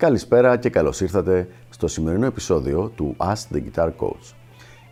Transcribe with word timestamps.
Καλησπέρα 0.00 0.56
και 0.56 0.70
καλώς 0.70 1.00
ήρθατε 1.00 1.48
στο 1.70 1.88
σημερινό 1.88 2.26
επεισόδιο 2.26 2.92
του 2.96 3.16
Ask 3.18 3.54
the 3.54 3.62
Guitar 3.62 3.90
Coach. 3.98 4.34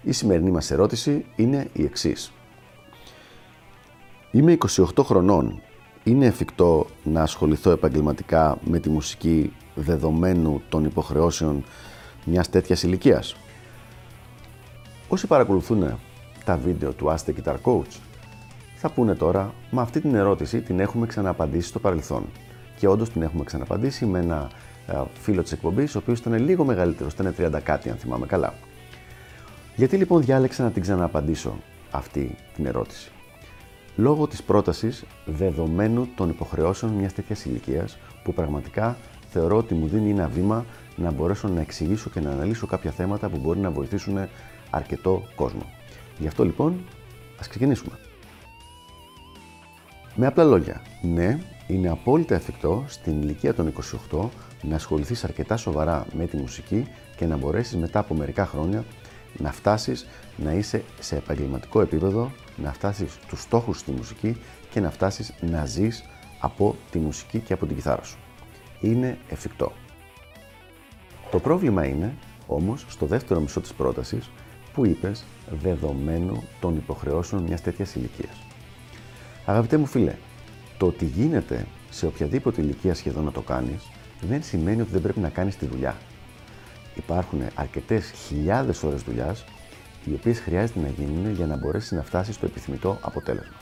Η 0.03 0.13
σημερινή 0.13 0.51
μας 0.51 0.71
ερώτηση 0.71 1.24
είναι 1.37 1.69
η 1.73 1.85
εξής. 1.85 2.33
Είμαι 4.31 4.56
28 4.97 5.03
χρονών. 5.05 5.60
Είναι 6.05 6.27
εφικτό 6.27 6.87
να 7.05 7.23
ασχοληθώ 7.23 7.71
επαγγελματικά 7.71 8.59
με 8.65 8.79
τη 8.79 8.88
μουσική 8.88 9.53
δεδομένου 9.74 10.63
των 10.69 10.85
υποχρεώσεων 10.85 11.65
μιας 12.25 12.51
τέτοιας 12.51 12.83
ηλικίας; 12.83 13.37
Όσοι 15.09 15.27
παρακολουθούν 15.27 15.99
τα 16.45 16.56
βίντεο 16.56 16.93
του 16.93 17.06
Ask 17.06 17.30
the 17.30 17.34
Guitar 17.43 17.56
Coach 17.62 18.01
θα 18.77 18.90
πούνε 18.90 19.15
τώρα, 19.15 19.54
μα 19.70 19.82
αυτή 19.82 20.01
την 20.01 20.15
ερώτηση 20.15 20.60
την 20.60 20.80
έχουμε 20.80 21.06
ξαναπαντήσει 21.06 21.68
στο 21.68 21.79
παρελθόν. 21.79 22.24
Και 22.77 22.88
όντως 22.88 23.10
την 23.10 23.23
έχουμε 23.23 23.45
ξαναπαντήσει 23.45 24.06
με 24.06 24.18
ένα 24.18 24.51
ε, 24.52 24.77
φίλος 25.20 25.42
της 25.42 25.52
εκπομπής, 25.52 25.95
ο 25.95 25.98
οποίος 25.98 26.19
ήταν 26.19 26.45
λίγο 26.45 26.65
μεγαλύτερος, 26.65 27.12
ήταν 27.12 27.34
30 27.38 27.60
κάτι, 27.62 27.91
αν 27.91 27.96
θυμάμαι 27.96 28.27
καλά. 28.27 28.55
Γιατί 29.77 29.96
λοιπόν 29.96 30.23
διάλεξα 30.23 30.62
να 30.62 30.70
την 30.70 30.83
ξαναπαντήσω 30.83 31.56
αυτή 31.91 32.34
την 32.55 32.66
ερώτηση. 32.66 33.10
Λόγω 33.96 34.27
της 34.27 34.43
πρότασης 34.43 35.05
δεδομένου 35.24 36.09
των 36.16 36.29
υποχρεώσεων 36.29 36.93
μιας 36.93 37.12
τέτοιας 37.12 37.45
ηλικίας 37.45 37.98
που 38.23 38.32
πραγματικά 38.34 38.96
θεωρώ 39.30 39.56
ότι 39.56 39.74
μου 39.74 39.87
δίνει 39.87 40.10
ένα 40.10 40.29
βήμα 40.29 40.65
να 40.96 41.10
μπορέσω 41.10 41.48
να 41.48 41.60
εξηγήσω 41.60 42.10
και 42.10 42.20
να 42.20 42.30
αναλύσω 42.30 42.66
κάποια 42.66 42.91
θέματα 42.91 43.29
που 43.29 43.38
μπορεί 43.38 43.59
να 43.59 43.70
βοηθήσουν 43.70 44.29
αρκετό 44.70 45.23
κόσμο. 45.34 45.62
Γι' 46.18 46.27
αυτό 46.27 46.45
λοιπόν 46.45 46.80
ας 47.41 47.48
ξεκινήσουμε. 47.48 47.98
Με 50.15 50.27
απλά 50.27 50.45
λόγια, 50.45 50.82
ναι, 51.02 51.38
είναι 51.69 51.88
απόλυτα 51.88 52.35
εφικτό 52.35 52.85
στην 52.87 53.23
ηλικία 53.23 53.55
των 53.55 53.73
28 54.11 54.29
να 54.63 54.74
ασχοληθείς 54.74 55.24
αρκετά 55.24 55.57
σοβαρά 55.57 56.07
με 56.13 56.27
τη 56.27 56.37
μουσική 56.37 56.87
και 57.16 57.27
να 57.27 57.37
μπορέσεις 57.37 57.77
μετά 57.77 57.99
από 57.99 58.15
μερικά 58.15 58.47
χρόνια 58.47 58.85
να 59.38 59.52
φτάσεις 59.52 60.07
να 60.37 60.52
είσαι 60.52 60.85
σε 61.01 61.16
επαγγελματικό 61.16 61.80
επίπεδο, 61.80 62.33
να 62.57 62.73
φτάσεις 62.73 63.19
του 63.29 63.37
στόχους 63.37 63.79
στη 63.79 63.91
μουσική 63.91 64.37
και 64.71 64.81
να 64.81 64.91
φτάσεις 64.91 65.35
να 65.41 65.65
ζεις 65.67 66.05
από 66.41 66.77
τη 66.91 66.99
μουσική 66.99 67.39
και 67.39 67.53
από 67.53 67.67
την 67.67 67.77
κιθάρα 67.77 68.03
σου. 68.03 68.19
Είναι 68.81 69.19
εφικτό. 69.29 69.73
Το 71.31 71.39
πρόβλημα 71.39 71.87
είναι 71.87 72.15
όμως 72.47 72.85
στο 72.89 73.07
δεύτερο 73.07 73.41
μισό 73.41 73.61
της 73.61 73.73
πρότασης 73.73 74.31
που 74.75 74.87
είπες 74.87 75.25
δεδομένου 75.63 76.43
των 76.61 76.77
υποχρεώσεων 76.77 77.43
μιας 77.43 77.63
τέτοιας 77.63 77.95
ηλικίας. 77.95 78.43
Αγαπητέ 79.45 79.77
μου 79.77 79.87
φίλε, 79.87 80.15
το 80.79 80.87
ότι 80.87 81.05
γίνεται 81.05 81.67
σε 81.91 82.07
οποιαδήποτε 82.07 82.61
ηλικία 82.61 82.95
σχεδόν 82.95 83.25
να 83.25 83.33
το 83.33 83.41
κάνεις, 83.41 83.83
δεν 84.21 84.43
σημαίνει 84.43 84.81
ότι 84.81 84.91
δεν 84.91 85.03
πρέπει 85.03 85.21
να 85.21 85.29
κάνεις 85.29 85.57
τη 85.57 85.67
δουλειά. 85.67 85.97
Υπάρχουν 86.95 87.43
αρκετές 87.55 88.11
χιλιάδες 88.11 88.83
ώρες 88.83 89.03
δουλειάς, 89.03 89.45
οι 90.05 90.15
οποίες 90.15 90.39
χρειάζεται 90.41 90.81
να 90.81 90.89
γίνουν 90.89 91.34
για 91.34 91.47
να 91.47 91.56
μπορέσεις 91.56 91.91
να 91.93 92.03
φτάσεις 92.03 92.34
στο 92.34 92.47
επιθυμητό 92.47 92.99
αποτέλεσμα. 93.01 93.56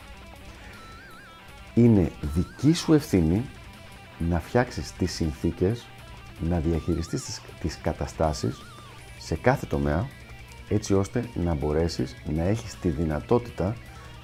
Είναι 1.74 2.10
δική 2.20 2.72
σου 2.72 2.92
ευθύνη 2.92 3.44
να 4.18 4.40
φτιάξεις 4.40 4.92
τις 4.92 5.12
συνθήκες, 5.12 5.86
να 6.40 6.58
διαχειριστείς 6.58 7.24
τις, 7.24 7.40
τις 7.60 7.78
καταστάσεις 7.82 8.62
σε 9.18 9.34
κάθε 9.34 9.66
τομέα, 9.66 10.08
έτσι 10.68 10.94
ώστε 10.94 11.28
να 11.34 11.54
μπορέσεις 11.54 12.16
να 12.34 12.42
έχεις 12.42 12.78
τη 12.78 12.88
δυνατότητα 12.88 13.76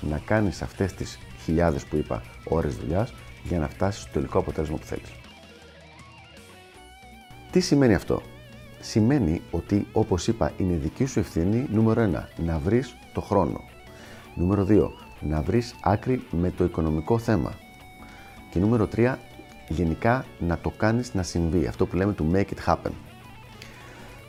να 0.08 0.18
κάνεις 0.18 0.62
αυτές 0.62 0.92
τις 0.92 1.18
χιλιάδες 1.44 1.84
που 1.84 1.96
είπα 1.96 2.22
ώρες 2.48 2.76
δουλειάς 2.76 3.12
για 3.42 3.58
να 3.58 3.68
φτάσεις 3.68 4.02
στο 4.02 4.12
τελικό 4.12 4.38
αποτέλεσμα 4.38 4.76
που 4.76 4.86
θέλεις. 4.86 5.10
Τι 7.50 7.60
σημαίνει 7.60 7.94
αυτό; 7.94 8.22
Σημαίνει 8.84 9.42
ότι, 9.50 9.86
όπως 9.92 10.28
είπα, 10.28 10.52
είναι 10.56 10.74
δική 10.74 11.04
σου 11.04 11.18
ευθύνη 11.18 11.66
νούμερο 11.70 12.02
1 12.02 12.28
να 12.44 12.58
βρεις 12.58 12.96
το 13.12 13.20
χρόνο. 13.20 13.60
Νούμερο 14.34 14.64
2 14.64 14.90
να 15.20 15.42
βρεις 15.42 15.74
άκρη 15.82 16.22
με 16.30 16.50
το 16.50 16.64
οικονομικό 16.64 17.18
θέμα. 17.18 17.52
Και 18.50 18.58
νούμερο 18.58 18.88
3 18.96 19.18
γενικά 19.68 20.24
να 20.38 20.58
το 20.58 20.70
κάνεις 20.70 21.14
να 21.14 21.22
συμβεί, 21.22 21.66
αυτό 21.66 21.86
που 21.86 21.96
λέμε 21.96 22.12
του 22.12 22.30
make 22.34 22.46
it 22.46 22.72
happen. 22.72 22.90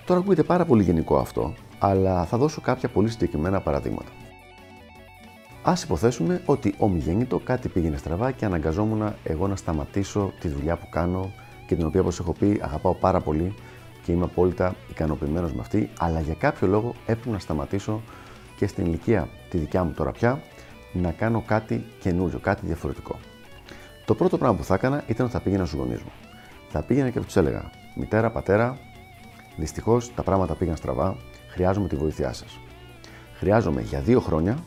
Τώρα 0.06 0.20
ακούγεται 0.20 0.44
πάρα 0.44 0.66
πολύ 0.66 0.84
γενικό 0.84 1.18
αυτό, 1.18 1.54
αλλά 1.80 2.26
θα 2.26 2.38
δώσω 2.38 2.62
κάποια 2.62 2.90
πολύ 2.90 3.10
συγκεκριμένα 3.10 3.62
παραδείγματα. 3.62 4.12
Α 5.64 5.74
υποθέσουμε 5.84 6.42
ότι 6.46 6.76
ομιγέννητο 6.78 7.40
κάτι 7.40 7.70
πήγαινε 7.70 7.98
στραβά 7.98 8.32
και 8.32 8.46
αναγκαζόμουν 8.46 9.14
εγώ 9.24 9.48
να 9.48 9.56
σταματήσω 9.56 10.34
τη 10.40 10.48
δουλειά 10.48 10.76
που 10.76 10.90
κάνω 10.90 11.32
και 11.68 11.76
την 11.76 11.86
οποία, 11.86 12.02
όπως 12.02 12.20
έχω 12.20 12.34
πει, 12.34 12.60
αγαπάω 12.64 12.94
πάρα 12.94 13.20
πολύ 13.20 13.56
και 14.04 14.12
είμαι 14.12 14.24
απόλυτα 14.24 14.76
ικανοποιημένος 14.90 15.54
με 15.54 15.60
αυτή, 15.62 15.90
αλλά 16.00 16.20
για 16.20 16.34
κάποιο 16.34 16.68
λόγο 16.68 16.96
έπρεπε 17.06 17.30
να 17.30 17.40
σταματήσω 17.40 18.02
και 18.58 18.68
στην 18.68 18.86
ηλικία 18.86 19.28
τη 19.50 19.58
δικιά 19.58 19.84
μου 19.84 19.92
τώρα 19.92 20.12
πια 20.12 20.42
να 20.94 21.12
κάνω 21.12 21.44
κάτι 21.48 21.86
καινούριο, 22.00 22.40
κάτι 22.40 22.66
διαφορετικό. 22.66 23.20
Το 24.06 24.16
πρώτο 24.16 24.38
πράγμα 24.38 24.58
που 24.58 24.64
θα 24.64 24.74
έκανα 24.74 25.04
ήταν 25.08 25.26
ότι 25.26 25.36
θα 25.36 25.42
πήγαινα 25.42 25.66
στους 25.66 25.80
γονείς 25.80 26.02
μου. 26.02 26.12
Θα 26.70 26.82
πήγαινα 26.82 27.10
και 27.10 27.20
τους 27.20 27.36
έλεγα: 27.36 27.70
Μητέρα, 27.96 28.32
πατέρα, 28.32 28.78
δυστυχώς 29.58 30.14
τα 30.14 30.24
πράγματα 30.24 30.56
πήγαν 30.56 30.76
στραβά, 30.76 31.18
χρειάζομαι 31.48 31.88
τη 31.88 31.96
βοήθειά 31.96 32.34
σας. 32.34 32.60
Χρειάζομαι 33.34 33.82
για 33.82 34.00
δύο 34.00 34.20
χρόνια 34.20 34.58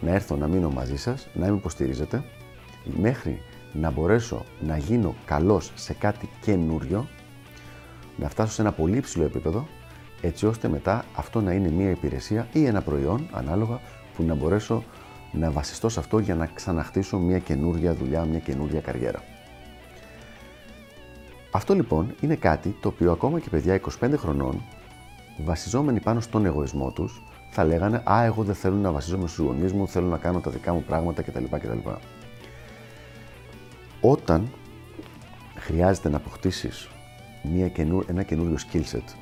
να 0.00 0.10
έρθω 0.10 0.36
να 0.36 0.48
μείνω 0.48 0.70
μαζί 0.70 0.96
σας, 0.96 1.28
να 1.34 1.46
με 1.46 1.56
υποστηρίζετε, 1.56 2.24
μέχρι 2.84 3.42
να 3.72 3.90
μπορέσω 3.90 4.44
να 4.60 4.76
γίνω 4.76 5.14
καλός 5.24 5.72
σε 5.74 5.92
κάτι 5.92 6.28
καινούριο, 6.40 7.08
να 8.16 8.28
φτάσω 8.28 8.52
σε 8.52 8.62
ένα 8.62 8.72
πολύ 8.72 9.00
ψηλό 9.00 9.24
επίπεδο, 9.24 9.66
έτσι 10.20 10.46
ώστε 10.46 10.68
μετά 10.68 11.04
αυτό 11.16 11.40
να 11.40 11.52
είναι 11.52 11.70
μια 11.70 11.90
υπηρεσία 11.90 12.48
ή 12.52 12.64
ένα 12.64 12.82
προϊόν, 12.82 13.28
ανάλογα, 13.32 13.80
που 14.16 14.22
να 14.22 14.34
μπορέσω 14.34 14.84
να 15.32 15.50
βασιστώ 15.50 15.88
σε 15.88 16.00
αυτό 16.00 16.18
για 16.18 16.34
να 16.34 16.46
ξαναχτίσω 16.46 17.18
μια 17.18 17.38
καινούργια 17.38 17.94
δουλειά, 17.94 18.24
μια 18.24 18.38
καινούργια 18.38 18.80
καριέρα. 18.80 19.22
Αυτό 21.50 21.74
λοιπόν 21.74 22.14
είναι 22.20 22.34
κάτι 22.34 22.76
το 22.80 22.88
οποίο 22.88 23.12
ακόμα 23.12 23.40
και 23.40 23.48
παιδιά 23.50 23.80
25 24.00 24.12
χρονών, 24.16 24.62
βασιζόμενοι 25.44 26.00
πάνω 26.00 26.20
στον 26.20 26.46
εγωισμό 26.46 26.90
τους, 26.90 27.22
θα 27.50 27.64
λέγανε 27.64 28.02
Α, 28.10 28.24
εγώ 28.24 28.42
δεν 28.42 28.54
θέλω 28.54 28.76
να 28.76 28.92
βασίζομαι 28.92 29.28
στους 29.28 29.46
γονείς 29.46 29.72
μου, 29.72 29.88
θέλω 29.88 30.06
να 30.06 30.18
κάνω 30.18 30.40
τα 30.40 30.50
δικά 30.50 30.72
μου 30.72 30.82
πράγματα 30.82 31.22
κτλ. 31.22 31.44
κτλ. 31.50 31.88
Όταν 34.00 34.50
χρειάζεται 35.56 36.08
να 36.08 36.16
αποκτήσεις 36.16 36.88
καινού, 37.72 38.02
ένα 38.06 38.22
καινούριο 38.22 38.56
skill 38.70 38.82
set, 38.96 39.14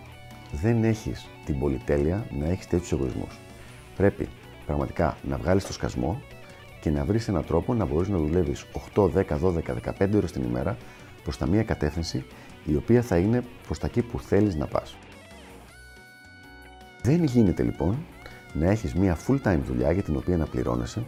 δεν 0.53 0.85
έχεις 0.85 1.27
την 1.45 1.59
πολυτέλεια 1.59 2.27
να 2.39 2.47
έχεις 2.47 2.67
τέτοιους 2.67 2.93
εγωισμούς. 2.93 3.39
Πρέπει 3.97 4.29
πραγματικά 4.67 5.17
να 5.29 5.37
βγάλεις 5.37 5.67
το 5.67 5.73
σκασμό 5.73 6.21
και 6.81 6.91
να 6.91 7.05
βρεις 7.05 7.29
έναν 7.29 7.45
τρόπο 7.45 7.75
να 7.75 7.85
μπορείς 7.85 8.09
να 8.09 8.19
δουλεύεις 8.19 8.67
8, 8.95 9.11
10, 9.15 9.39
12, 9.39 9.75
15 9.99 10.17
ώρες 10.17 10.33
την 10.33 10.43
ημέρα 10.43 10.77
προς 11.23 11.39
τα 11.39 11.47
μία 11.47 11.63
κατεύθυνση 11.63 12.25
η 12.65 12.77
οποία 12.77 13.03
θα 13.03 13.17
είναι 13.17 13.43
προς 13.67 13.79
τα 13.79 13.87
εκεί 13.87 14.03
που 14.03 14.21
θέλεις 14.21 14.55
να 14.55 14.67
πας. 14.67 14.97
Δεν 17.03 17.25
γίνεται 17.25 17.63
λοιπόν 17.63 17.97
να 18.59 18.71
έχεις 18.71 18.95
μια 18.95 19.17
full 19.27 19.39
time 19.43 19.61
δουλειά 19.67 19.93
για 19.93 20.03
την 20.03 20.17
οποία 20.17 20.37
να 20.37 20.47
πληρώνεσαι, 20.47 21.05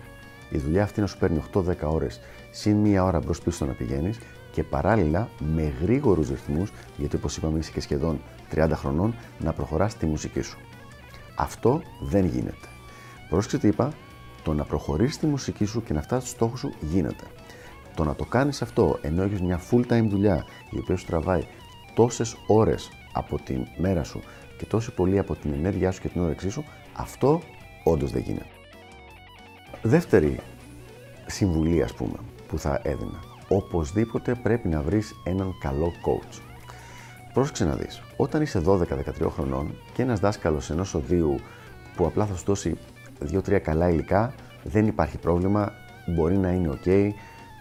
η 0.50 0.58
δουλειά 0.58 0.82
αυτή 0.82 1.00
να 1.00 1.06
σου 1.06 1.18
παίρνει 1.18 1.42
8-10 1.52 1.62
ώρες 1.82 2.20
συν 2.50 2.76
μία 2.76 3.04
ώρα 3.04 3.18
μπρος 3.18 3.40
πίσω 3.40 3.66
να 3.66 3.72
πηγαίνεις 3.72 4.18
και 4.50 4.62
παράλληλα 4.62 5.28
με 5.54 5.72
γρήγορους 5.82 6.28
ρυθμούς, 6.28 6.72
γιατί 6.96 7.16
όπως 7.16 7.36
είπαμε 7.36 7.58
είσαι 7.58 7.70
και 7.70 7.80
σχεδόν 7.80 8.20
30 8.54 8.70
χρονών, 8.74 9.14
να 9.38 9.52
προχωράς 9.52 9.96
τη 9.96 10.06
μουσική 10.06 10.40
σου. 10.40 10.58
Αυτό 11.36 11.82
δεν 12.02 12.24
γίνεται. 12.24 12.68
Πρόσεξε 13.28 13.58
τι 13.58 13.68
είπα, 13.68 13.92
το 14.42 14.54
να 14.54 14.64
προχωρήσει 14.64 15.18
τη 15.18 15.26
μουσική 15.26 15.64
σου 15.64 15.82
και 15.82 15.92
να 15.92 16.02
φτάσεις 16.02 16.28
στους 16.28 16.40
στόχους 16.40 16.60
σου 16.60 16.72
γίνεται. 16.80 17.24
Το 17.94 18.04
να 18.04 18.14
το 18.14 18.24
κάνεις 18.24 18.62
αυτό 18.62 18.98
ενώ 19.02 19.22
έχεις 19.22 19.40
μια 19.40 19.60
full 19.70 19.92
time 19.92 20.06
δουλειά 20.08 20.44
η 20.70 20.78
οποία 20.78 20.96
σου 20.96 21.06
τραβάει 21.06 21.42
τόσες 21.94 22.36
ώρες 22.46 22.90
από 23.12 23.38
τη 23.44 23.56
μέρα 23.76 24.04
σου 24.04 24.20
και 24.58 24.66
τόσο 24.66 24.92
πολύ 24.92 25.18
από 25.18 25.34
την 25.34 25.52
ενέργειά 25.52 25.90
σου 25.90 26.00
και 26.00 26.08
την 26.08 26.20
όρεξή 26.20 26.48
σου, 26.48 26.64
αυτό 26.98 27.40
όντως 27.84 28.10
δεν 28.10 28.22
γίνεται. 28.22 28.46
Δεύτερη 29.82 30.40
συμβουλή, 31.26 31.82
ας 31.82 31.94
πούμε, 31.94 32.16
που 32.48 32.58
θα 32.58 32.80
έδινα. 32.82 33.22
Οπωσδήποτε 33.48 34.34
πρέπει 34.34 34.68
να 34.68 34.82
βρεις 34.82 35.14
έναν 35.24 35.54
καλό 35.60 35.92
coach. 36.04 36.40
Πρόσεξε 37.32 37.64
να 37.64 37.74
δεις. 37.74 38.02
Όταν 38.16 38.42
είσαι 38.42 38.62
12-13 38.66 39.30
χρονών 39.30 39.74
και 39.92 40.02
ένας 40.02 40.20
δάσκαλος 40.20 40.70
ενός 40.70 40.94
οδείου 40.94 41.40
που 41.96 42.06
απλά 42.06 42.26
θα 42.26 42.34
σου 42.34 42.44
δώσει 42.44 42.76
2-3 43.32 43.58
καλά 43.58 43.88
υλικά, 43.88 44.34
δεν 44.62 44.86
υπάρχει 44.86 45.18
πρόβλημα, 45.18 45.72
μπορεί 46.06 46.36
να 46.36 46.50
είναι 46.50 46.78
OK, 46.84 47.10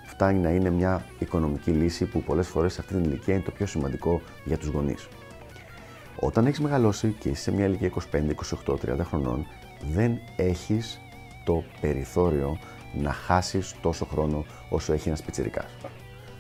φτάνει 0.08 0.40
να 0.40 0.50
είναι 0.50 0.70
μια 0.70 1.06
οικονομική 1.20 1.72
λύση 1.72 2.06
που 2.06 2.24
πολλές 2.24 2.48
φορές 2.48 2.74
σε 2.74 2.82
αυτή 2.82 2.94
την 2.94 3.04
ηλικία 3.04 3.34
είναι 3.34 3.44
το 3.44 3.52
πιο 3.52 3.66
σημαντικό 3.66 4.22
για 4.46 4.58
τους 4.58 4.68
γονείς. 4.68 5.08
Όταν 6.20 6.46
έχεις 6.46 6.60
μεγαλώσει 6.60 7.16
και 7.20 7.30
είσαι 7.30 7.42
σε 7.42 7.52
μια 7.52 7.66
ηλικία 7.66 7.92
25, 8.12 8.16
28, 8.66 8.74
30 8.74 9.00
χρονών, 9.04 9.46
δεν 9.94 10.20
έχεις 10.36 11.02
το 11.46 11.64
περιθώριο 11.82 12.58
να 12.94 13.12
χάσεις 13.12 13.76
τόσο 13.82 14.06
χρόνο 14.06 14.46
όσο 14.70 14.94
έχει 14.94 15.08
ένας 15.08 15.22
πιτσιρικάς. 15.22 15.72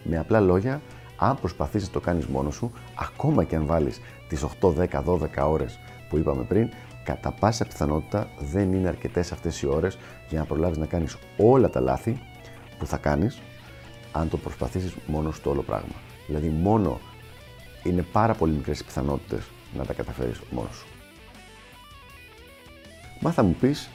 Με 0.03 0.17
απλά 0.17 0.39
λόγια, 0.39 0.81
αν 1.17 1.39
προσπαθείς 1.39 1.83
να 1.83 1.89
το 1.89 1.99
κάνεις 1.99 2.25
μόνος 2.25 2.55
σου, 2.55 2.71
ακόμα 2.95 3.43
και 3.43 3.55
αν 3.55 3.65
βάλεις 3.65 4.01
τις 4.27 4.43
8, 4.43 4.73
10, 4.73 5.03
12 5.03 5.47
ώρες 5.49 5.79
που 6.09 6.17
είπαμε 6.17 6.43
πριν, 6.43 6.69
κατά 7.03 7.31
πάσα 7.31 7.65
πιθανότητα 7.65 8.27
δεν 8.39 8.73
είναι 8.73 8.87
αρκετές 8.87 9.31
αυτές 9.31 9.61
οι 9.61 9.67
ώρες 9.67 9.97
για 10.29 10.39
να 10.39 10.45
προλάβεις 10.45 10.77
να 10.77 10.85
κάνεις 10.85 11.17
όλα 11.37 11.69
τα 11.69 11.79
λάθη 11.79 12.19
που 12.77 12.85
θα 12.85 12.97
κάνεις 12.97 13.41
αν 14.11 14.29
το 14.29 14.37
προσπαθήσεις 14.37 14.95
μόνος 15.05 15.35
στο 15.35 15.49
όλο 15.49 15.61
πράγμα. 15.61 15.95
Δηλαδή 16.27 16.47
μόνο 16.47 16.99
είναι 17.83 18.01
πάρα 18.01 18.33
πολύ 18.33 18.53
μικρές 18.53 18.83
πιθανότητες 18.83 19.47
να 19.73 19.85
τα 19.85 19.93
καταφέρεις 19.93 20.39
μόνος 20.49 20.75
σου. 20.75 20.87
Μα 23.19 23.31
θα 23.31 23.43
μου 23.43 23.55
πεις, 23.59 23.89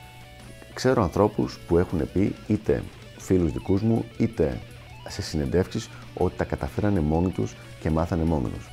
ξέρω 0.74 1.02
ανθρώπους 1.02 1.58
που 1.66 1.78
έχουν 1.78 2.12
πει 2.12 2.34
είτε 2.46 2.82
φίλους 3.18 3.52
δικούς 3.52 3.82
μου 3.82 4.04
είτε 4.18 4.60
σε 5.08 5.22
συνεντεύξεις 5.22 5.88
ότι 6.14 6.36
τα 6.36 6.44
καταφέρανε 6.44 7.00
μόνοι 7.00 7.30
τους 7.30 7.54
και 7.80 7.90
μάθανε 7.90 8.24
μόνοι 8.24 8.48
τους. 8.48 8.66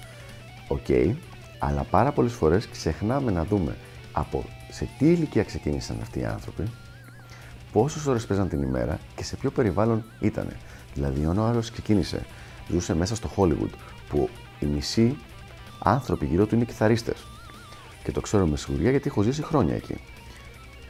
Οκ, 0.67 1.15
αλλά 1.59 1.83
πάρα 1.83 2.11
πολλές 2.11 2.33
φορές 2.33 2.67
ξεχνάμε 2.67 3.31
να 3.31 3.45
δούμε 3.45 3.75
από 4.11 4.45
σε 4.69 4.89
τι 4.97 5.05
ηλικία 5.11 5.43
ξεκίνησαν 5.43 5.97
αυτοί 6.01 6.19
οι 6.19 6.25
άνθρωποι, 6.25 6.63
πόσες 7.71 8.05
ώρες 8.05 8.25
παίζαν 8.25 8.49
την 8.49 8.61
ημέρα 8.61 8.99
και 9.15 9.23
σε 9.23 9.35
ποιο 9.35 9.51
περιβάλλον 9.51 10.03
ήταν. 10.19 10.47
Δηλαδή, 10.93 11.25
ο 11.25 11.43
άλλος 11.43 11.71
ξεκίνησε, 11.71 12.25
ζούσε 12.69 12.95
μέσα 12.95 13.15
στο 13.15 13.29
Hollywood, 13.35 13.73
που 14.09 14.29
οι 14.59 14.65
μισοί 14.65 15.17
άνθρωποι 15.79 16.25
γύρω 16.25 16.45
του 16.45 16.55
είναι 16.55 16.65
κιθαρίστες. 16.65 17.25
Και 18.03 18.11
το 18.11 18.21
ξέρω 18.21 18.45
με 18.45 18.57
σιγουριά 18.57 18.89
γιατί 18.89 19.07
έχω 19.07 19.21
ζήσει 19.21 19.43
χρόνια 19.43 19.75
εκεί. 19.75 20.01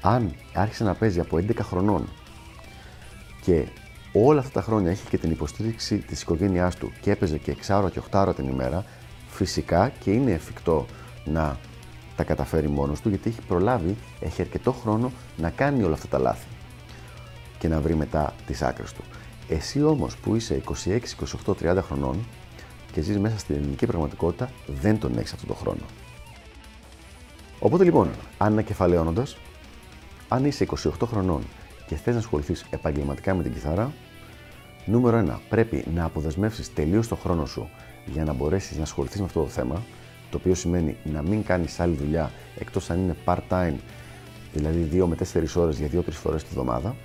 Αν 0.02 0.36
άρχισε 0.54 0.84
να 0.84 0.94
παίζει 0.94 1.20
από 1.20 1.38
11 1.38 1.56
χρονών 1.62 2.10
και 3.42 3.68
όλα 4.14 4.40
αυτά 4.40 4.52
τα 4.52 4.62
χρόνια 4.62 4.92
έχει 4.92 5.08
και 5.10 5.18
την 5.18 5.32
υποστήριξη 5.32 5.98
της 5.98 6.22
οικογένειάς 6.22 6.76
του 6.76 6.92
και 7.02 7.12
έπαιζε 7.12 7.38
και 7.38 7.56
6 7.68 7.76
ώρα 7.78 7.90
και 7.90 8.02
8 8.12 8.14
ώρα 8.14 8.34
την 8.34 8.48
ημέρα, 8.48 8.86
φυσικά 9.28 9.92
και 10.00 10.12
είναι 10.12 10.32
εφικτό 10.32 10.86
να 11.26 11.58
τα 12.16 12.24
καταφέρει 12.24 12.68
μόνος 12.68 13.02
του 13.02 13.10
γιατί 13.10 13.30
έχει 13.30 13.42
προλάβει, 13.42 13.96
έχει 14.20 14.42
αρκετό 14.42 14.72
χρόνο 14.72 15.12
να 15.38 15.50
κάνει 15.50 15.84
όλα 15.84 15.94
αυτά 15.94 16.08
τα 16.08 16.20
λάθη 16.20 16.48
και 17.60 17.68
να 17.68 17.82
βρει 17.82 17.96
μετά 17.96 18.34
τις 18.46 18.62
άκρες 18.62 18.94
του. 18.94 19.02
Εσύ 19.50 19.84
όμως 19.84 20.18
που 20.18 20.36
είσαι 20.36 20.62
26, 20.86 21.00
28, 21.46 21.54
30 21.62 21.78
χρονών 21.82 22.26
και 22.92 23.02
ζει 23.02 23.20
μέσα 23.20 23.38
στην 23.38 23.56
ελληνική 23.56 23.86
πραγματικότητα, 23.86 24.52
δεν 24.82 25.00
τον 25.00 25.18
έχεις 25.18 25.34
αυτόν 25.34 25.48
τον 25.48 25.58
χρόνο. 25.58 25.82
Οπότε 27.60 27.84
λοιπόν, 27.84 28.10
ανακεφαλαιώνοντα, 28.38 29.26
αν 30.28 30.46
είσαι 30.46 30.68
28 30.84 30.90
χρονών 31.06 31.42
και 31.88 31.96
θες 31.96 32.14
να 32.14 32.20
ασχοληθείς 32.20 32.66
επαγγελματικά 32.70 33.36
με 33.36 33.44
την 33.44 33.54
κιθάρα, 33.54 33.94
νούμερο 34.86 35.18
1. 35.18 35.40
Πρέπει 35.50 35.86
να 35.94 36.06
αποδεσμεύσεις 36.06 36.74
τελείως 36.74 37.08
το 37.08 37.16
χρόνο 37.16 37.46
σου 37.46 37.70
για 38.06 38.24
να 38.24 38.34
μπορέσεις 38.34 38.78
να 38.78 38.84
ασχοληθείς 38.84 39.20
με 39.20 39.26
αυτό 39.26 39.42
το 39.42 39.48
θέμα, 39.48 39.84
το 40.30 40.38
οποίο 40.38 40.56
σημαίνει 40.56 40.96
να 41.04 41.22
μην 41.22 41.44
κάνεις 41.44 41.80
άλλη 41.80 41.96
δουλειά 41.96 42.32
εκτός 42.58 42.90
αν 42.90 43.00
είναι 43.00 43.16
part-time, 43.26 43.76
δηλαδή 44.54 44.90
2 44.92 45.06
με 45.06 45.16
4 45.16 45.56
ώρες 45.56 45.78
για 45.78 45.88
2-3 45.88 46.02
φορές 46.12 46.44
τη 46.44 46.50
βδομάδα. 46.54 46.96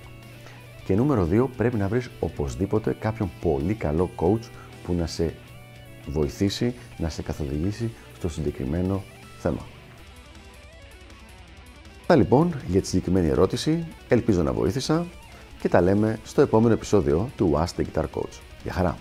Και 0.85 0.95
νούμερο 0.95 1.27
2. 1.31 1.47
Πρέπει 1.57 1.77
να 1.77 1.87
βρεις 1.87 2.09
οπωσδήποτε 2.19 2.95
κάποιον 2.99 3.29
πολύ 3.41 3.73
καλό 3.73 4.09
coach 4.15 4.49
που 4.83 4.93
να 4.93 5.07
σε 5.07 5.33
βοηθήσει 6.07 6.73
να 6.97 7.09
σε 7.09 7.21
καθοδηγήσει 7.21 7.93
στο 8.17 8.29
συγκεκριμένο 8.29 9.03
θέμα. 9.39 9.65
Αυτά 11.99 12.15
λοιπόν 12.15 12.53
για 12.67 12.81
τη 12.81 12.87
συγκεκριμένη 12.87 13.27
ερώτηση, 13.27 13.87
ελπίζω 14.07 14.43
να 14.43 14.53
βοήθησα 14.53 15.05
και 15.59 15.69
τα 15.69 15.81
λέμε 15.81 16.19
στο 16.23 16.41
επόμενο 16.41 16.73
επεισόδιο 16.73 17.29
του 17.37 17.53
Ask 17.55 17.81
the 17.81 17.83
Guitar 17.83 18.03
Coach. 18.03 18.39
Γεια 18.63 18.73
χαρά! 18.73 18.97